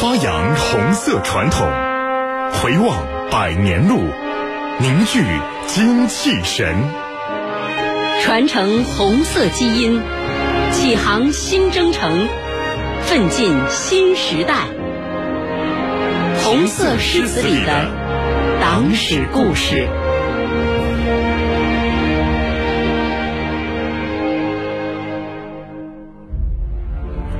[0.00, 1.66] 发扬红色传统，
[2.52, 3.98] 回望百年路，
[4.78, 5.24] 凝聚
[5.66, 6.72] 精气神，
[8.22, 10.00] 传承红色基因，
[10.70, 12.28] 启航新征程，
[13.06, 14.68] 奋进新时代。
[16.44, 17.90] 红色诗词里的
[18.60, 19.88] 党史故事。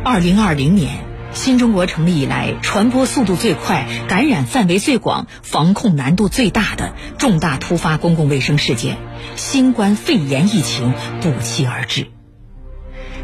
[0.04, 0.90] 二零二零年，
[1.32, 8.96] 新中国成立以来，传播速度最快、感染范围最广、防控难度最大的重大突发公共卫生事件——
[9.36, 12.08] 新冠肺炎疫情不期而至。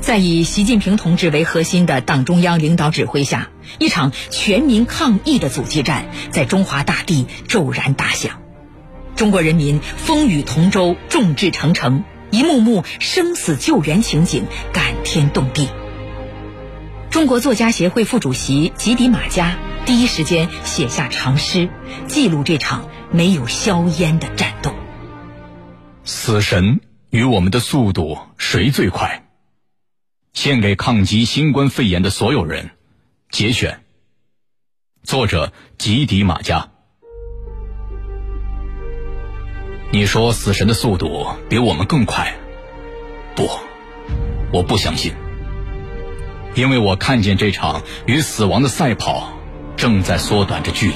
[0.00, 8.40] 在以习近平同志为核心的党中央领导指挥下，一场全民抗疫的阻击战在中华大地骤然打响。
[9.16, 15.68] 中国人民风雨同舟，众志成城，一幕幕生死救援情景感天动地。
[17.14, 21.70] 中国作家协会副主席吉迪马加第一时间写下长诗，
[22.08, 24.74] 记录这场没有硝烟的战斗。
[26.02, 26.80] 死神
[27.10, 29.28] 与我们的速度谁最快？
[30.32, 32.70] 献给抗击新冠肺炎的所有人。
[33.30, 33.84] 节选。
[35.04, 36.68] 作者吉迪马加。
[39.92, 42.34] 你说死神的速度比我们更快？
[43.36, 43.48] 不，
[44.52, 45.14] 我不相信。
[46.54, 49.32] 因为我看见这场与死亡的赛跑
[49.76, 50.94] 正在缩短着距离，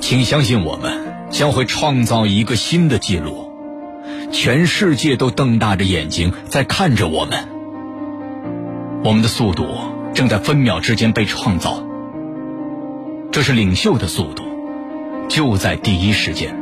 [0.00, 3.50] 请相信我们将会创造一个新的记录，
[4.30, 7.48] 全世界都瞪大着眼睛在看着我们，
[9.02, 9.66] 我们的速度
[10.12, 11.82] 正在分秒之间被创造，
[13.32, 14.44] 这是领袖的速度，
[15.28, 16.54] 就在第一时间，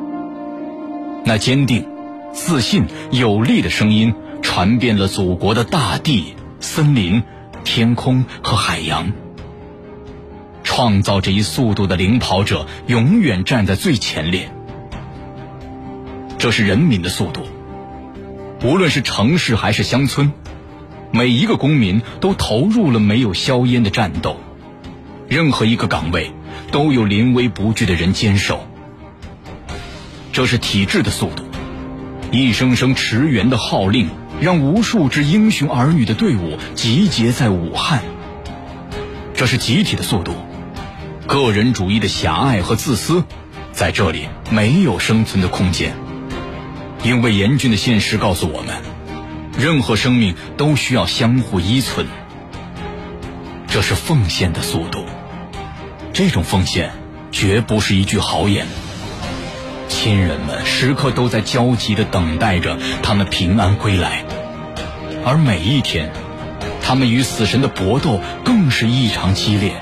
[1.24, 1.84] 那坚定、
[2.32, 6.34] 自信、有力的声音传遍了祖国的大地。
[6.60, 7.22] 森林、
[7.62, 9.12] 天空和海洋，
[10.64, 14.50] 创造这一速度的领跑者永远站在最前列。
[16.36, 17.46] 这是人民的速度，
[18.64, 20.32] 无论是城市还是乡村，
[21.12, 24.36] 每一个公民都投入了没有硝烟的战斗，
[25.28, 26.32] 任何一个岗位
[26.72, 28.66] 都有临危不惧的人坚守。
[30.32, 31.44] 这是体制的速度，
[32.30, 34.08] 一声声驰援的号令。
[34.40, 38.02] 让无数支英雄儿女的队伍集结在武汉，
[39.34, 40.32] 这是集体的速度。
[41.26, 43.24] 个人主义的狭隘和自私，
[43.72, 45.94] 在这里没有生存的空间。
[47.02, 48.76] 因为严峻的现实告诉我们，
[49.58, 52.06] 任何生命都需要相互依存。
[53.66, 55.04] 这是奉献的速度，
[56.12, 56.92] 这种奉献
[57.32, 58.66] 绝不是一句豪言。
[60.08, 64.24] 亲人们时刻都在焦急地等待着他们平安归来，
[65.22, 66.10] 而每一天，
[66.80, 69.72] 他们与死神的搏斗更是异常激烈。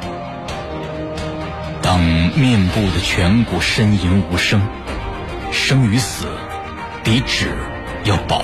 [1.81, 4.67] 当面部的颧骨呻吟无声，
[5.53, 6.27] 生与死
[7.05, 7.53] 比纸
[8.03, 8.43] 要薄，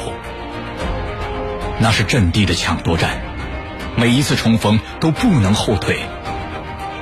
[1.80, 3.20] 那是阵地的抢夺战，
[3.96, 5.98] 每一次冲锋都不能后退。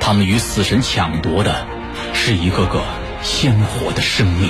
[0.01, 1.67] 他们与死神抢夺的
[2.15, 2.81] 是一个个。
[3.23, 4.49] 鲜活的生命。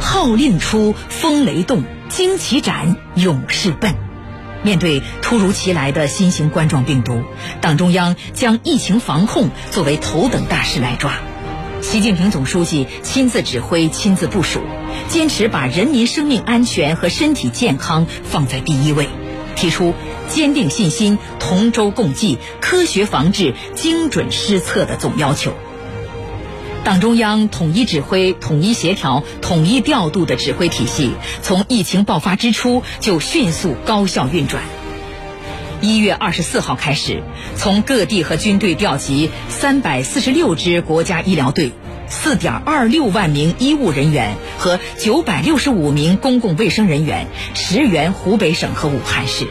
[0.00, 3.94] 号令出，风雷动，旌旗展，勇士奔。
[4.62, 7.22] 面对突如其来的新型冠状病毒，
[7.60, 11.12] 党中央将疫情防控作为头等大事来抓。
[11.82, 14.62] 习近平总书记亲自指挥、亲自部署，
[15.08, 19.08] 坚持把人民生命安全和身体健康放在第一位，
[19.56, 19.94] 提出。
[20.28, 25.52] 坚定信心，同舟共济，科学防治，精准施策的总要求。
[26.82, 31.12] 党中央统一指挥、统一协调、统一调度的指挥体系，
[31.42, 34.62] 从疫情爆发之初就迅速高效运转。
[35.80, 37.22] 一月二十四号开始，
[37.54, 41.70] 从各地和军队调集三百四十六支国家医疗队、
[42.08, 49.46] 四点二六万名医务人员和九百六十五名公共卫生人员，驰援湖北省和武汉市。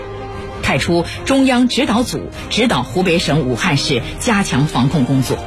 [0.64, 5.38] 派出中央指导组指导湖北省武汉市加强防控工作，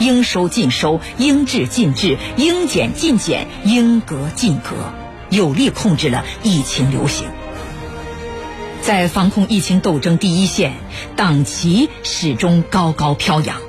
[0.00, 4.74] 应收尽收，应治尽治，应检尽检，应隔尽隔，
[5.30, 7.28] 有力控制了疫情流行。
[8.82, 10.72] 在防控疫情斗争第一线，
[11.14, 13.65] 党旗始终高高飘扬。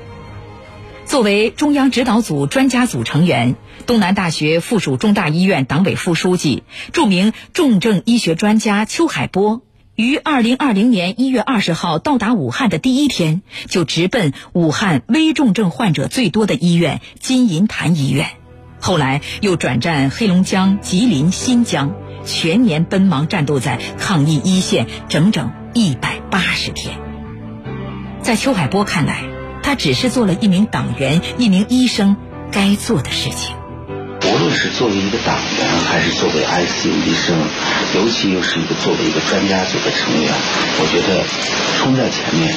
[1.08, 3.56] 作为中央指导组专家组成员，
[3.86, 9.62] 东南大学附属中大医院党委副书记、著名重症医学专家邱海波。
[9.96, 18.26] 于二零二零年一月二十号到达武汉的第一天，就直奔武汉危重症患者最多的医院金银潭医院，
[18.78, 21.94] 后来又转战黑龙江、吉林、新疆，
[22.26, 26.98] 全年奔忙战斗在抗疫一线，整整一百八十天。
[28.20, 29.24] 在邱海波看来，
[29.68, 32.16] 他只是做了一名党员、一名医生
[32.50, 33.54] 该做的事情。
[34.24, 37.36] 无论是作为一个党员，还是作为 ICU 医生，
[37.94, 40.32] 尤其又是一个作为一个专家组的成员，
[40.80, 41.20] 我觉得
[41.76, 42.56] 冲在前面，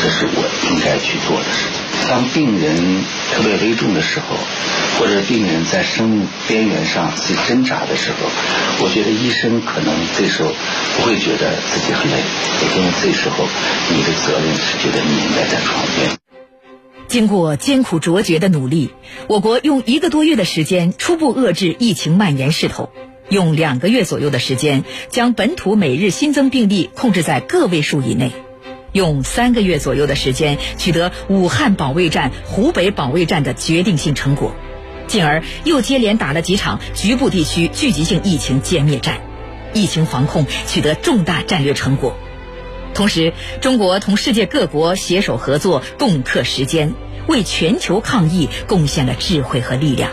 [0.00, 2.08] 这是我应该去做的事情。
[2.08, 3.04] 当病人
[3.34, 4.24] 特别危重的时候，
[4.98, 8.30] 或者病人在生命边缘上去挣扎的时候，
[8.80, 10.48] 我觉得医生可能这时候
[10.96, 12.16] 不会觉得自己很累，
[12.74, 13.44] 因为这时候
[13.92, 16.16] 你的责任是觉得你应该在床边。
[17.16, 18.90] 经过艰苦卓绝的努力，
[19.26, 22.90] 我国用一个多月的时间初步遏制疫情蔓延势头，
[23.30, 28.32] 用两个月左右的时间将本土每日新增病例控制在个位数以内，
[28.92, 34.54] 用三个月左右的时间取得武汉保卫战、湖北保卫战的决定性成果，
[35.06, 39.22] 进而又接连打了几场局部地区聚集性疫情歼灭战，
[39.72, 42.14] 疫情防控取得重大战略成果。
[42.92, 43.32] 同时，
[43.62, 46.94] 中国同世界各国携手合作，共克时艰，
[47.28, 50.10] 为全球抗疫贡献了智慧和力量，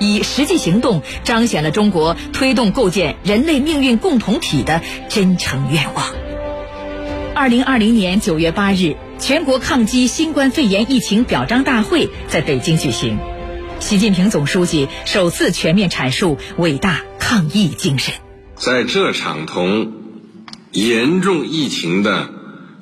[0.00, 6.06] 以实际行动彰显了中国推动构建人类命运共同体的真诚愿望。
[7.34, 13.18] 二零二零年九月八日，全国抗击新冠肺炎疫情表彰大会在北京举行，
[13.80, 18.14] 习近平总书记首次全面阐述伟大抗疫精神。
[18.56, 20.04] 在这场同。
[20.72, 22.30] 严重疫情的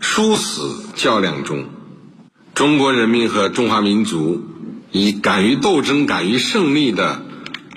[0.00, 1.66] 殊死较量中，
[2.54, 4.42] 中国人民和中华民族
[4.90, 7.22] 以敢于斗争、敢于胜利的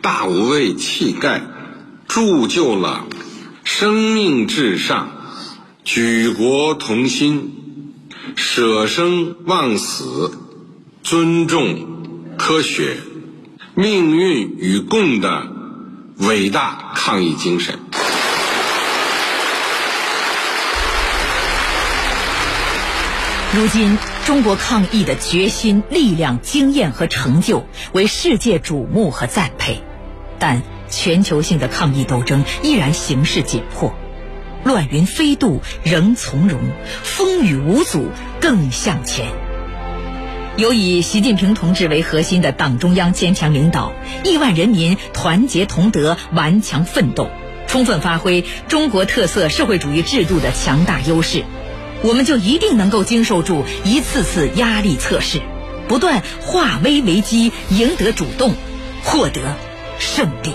[0.02, 1.42] 大无畏气概，
[2.08, 3.06] 铸就了
[3.64, 5.12] 生命至上、
[5.86, 8.04] 举国同心、
[8.36, 10.38] 舍生忘死、
[11.04, 12.98] 尊重科学、
[13.76, 15.48] 命运与共的
[16.18, 17.80] 伟大抗疫精神。
[23.54, 27.64] 如今，中国抗疫的决心、力量、经验和成就
[27.94, 29.84] 为世界瞩目和赞佩，
[30.40, 33.94] 但全球性的抗疫斗争依然形势紧迫，
[34.64, 36.60] 乱云飞渡仍从容，
[37.04, 38.08] 风雨无阻
[38.42, 39.28] 更向前。
[40.58, 43.94] 有以习近平同志为核心的党中央坚强领导，
[44.24, 47.30] 亿万人民团结同德、顽强奋斗，
[47.68, 51.44] 充分发挥中国特色社会主义制度的强大优势。
[52.04, 55.42] 我们就一定能够经受住一次次压力测试，
[55.88, 58.54] 不断化危为机，赢得主动，
[59.04, 59.42] 获得
[60.00, 60.54] 胜利。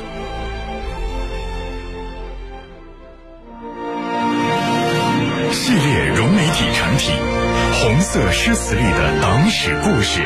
[5.53, 7.13] 系列融媒体产品
[7.83, 10.21] 《红色诗词里的党史故事》，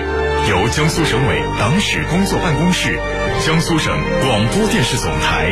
[0.51, 2.99] 由江苏省委党史工作办公室、
[3.45, 5.49] 江苏省广播电视总台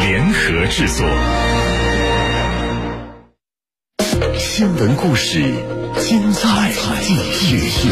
[0.00, 1.06] 联合制作。
[4.64, 5.42] 新闻故事，
[6.00, 6.72] 精彩
[7.02, 7.90] 继续。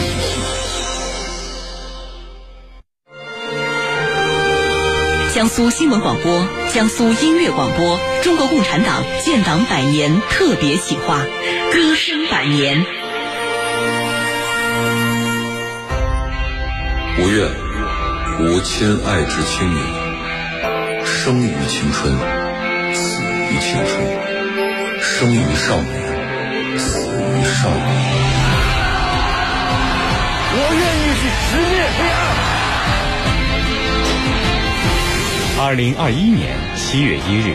[5.34, 11.26] 江苏新闻广播、江苏音乐广播，中国共产党建党百年特别企划
[11.74, 12.78] 《歌声百年》。
[17.22, 17.50] 五月，
[18.40, 22.14] 吾亲爱之青年，生于青春，
[22.94, 26.11] 死于青春，生于少年。
[26.78, 27.10] 少年，
[30.54, 32.20] 我愿意去直面黑暗。
[35.64, 37.54] 二零二一年七月一日，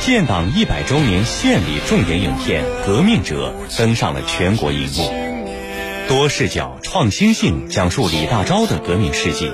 [0.00, 5.10] 建党一百周年献礼重点影片《革命者》登上了全国荧幕，
[6.08, 9.50] 多视角、创新性讲述李大钊的革命事迹，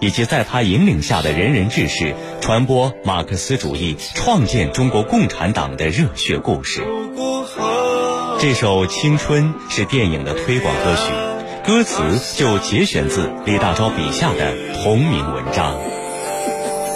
[0.00, 6.82] 以及在他引领下的仁人志士传播马克思主义、创建中国共产党的热血故事。
[8.40, 11.12] 这首《青春》是电影的推广歌曲，
[11.66, 12.00] 歌词
[12.36, 15.74] 就节选自李大钊笔下的同名文章。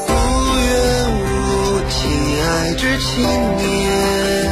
[0.06, 0.12] 不
[0.56, 2.08] 愿无情
[2.46, 3.24] 爱之青
[3.58, 4.46] 年，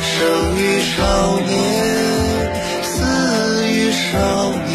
[0.00, 1.52] 生于少年，
[2.82, 4.16] 死于少
[4.66, 4.69] 年。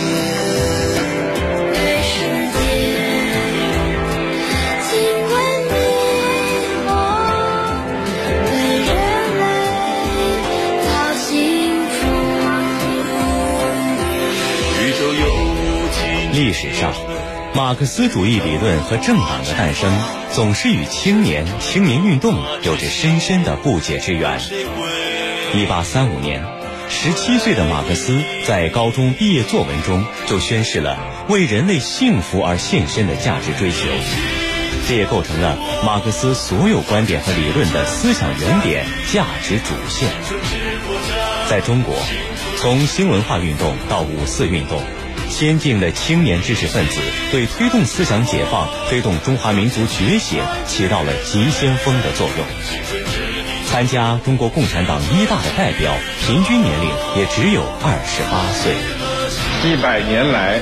[17.55, 19.89] 马克思主义理论和政党的诞生，
[20.33, 24.41] 总是与青年、青年运动有着深深的不解之缘。
[25.53, 26.43] 一八三五年，
[26.89, 33.87] 十七岁的马克思在高中毕业作文中就宣示了为人类幸福而献身的价值追求。
[34.89, 40.09] 这也构成了马克思所有观点和理论的思想原点、价值主线。
[41.49, 41.95] 在中国，
[42.57, 44.83] 从新文化运动到五四运动，
[45.29, 47.01] 先进的青年知识分子
[47.31, 52.45] 对推动思想解放、推动中华民族觉醒起到了急先锋的作用。
[53.65, 55.93] 参加中国共产党一大的代表，
[56.25, 58.73] 平均年龄也只有二十八岁。
[59.63, 60.61] 一百年来，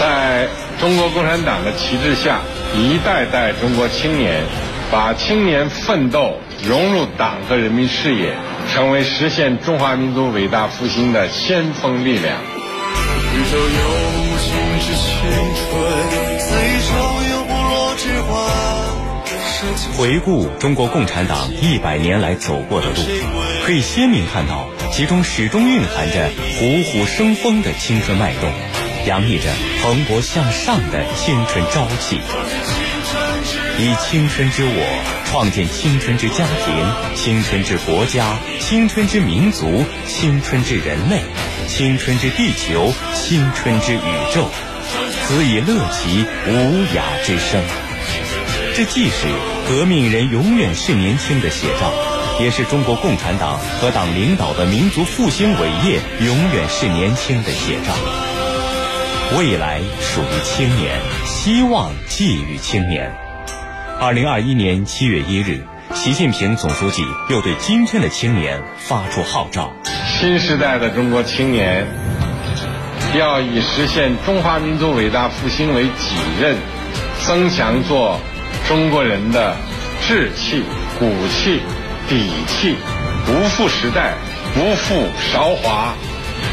[0.00, 0.48] 在
[0.80, 2.40] 中国共产党的旗帜下，
[2.74, 4.42] 一代代中国青年
[4.90, 8.34] 把青年奋斗融入党和人民事业，
[8.72, 12.57] 成为实现中华民族伟大复兴的先锋力量。
[13.38, 13.68] 宇宙有
[14.40, 15.06] 情之青
[15.54, 15.70] 春，
[16.40, 18.32] 肆意超越不落之花。
[19.96, 22.96] 回顾中国共产党一百年来走过的路，
[23.64, 28.50] 可以鲜明看到其中始终蕴含着虎虎生风的青春脉动，
[29.06, 29.52] 洋溢着
[29.82, 32.20] 蓬勃向上的青春朝气。
[33.78, 41.22] 以青春之我创建青春之家庭、青春之国家、青春之民族、青春之人类、
[41.68, 44.00] 青春之地球、青春之宇
[44.34, 44.48] 宙，
[45.22, 46.50] 此以乐其无
[46.96, 47.62] 涯之声。
[48.74, 49.28] 这既是
[49.68, 51.92] 革命人永远是年轻的写照，
[52.40, 57.92] 也是中国共产党和党领导的民族复兴伟业永远是年轻的写照。
[59.36, 63.14] 未来属于青年，希望寄予青年。
[64.00, 69.70] 二零二一年七月一日，习近平总书记又对今天的青年发出号召：
[70.20, 71.86] 新时代的中国青年
[73.16, 76.56] 要以实现中华民族伟大复兴为己任，
[77.20, 78.18] 增强做。
[78.66, 79.54] 中国人的
[80.08, 80.64] 志气、
[80.98, 81.60] 骨气、
[82.08, 82.74] 底气，
[83.24, 84.14] 不负时代，
[84.54, 85.94] 不负韶华，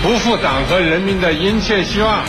[0.04, 2.24] 不负党和人民的殷切希望。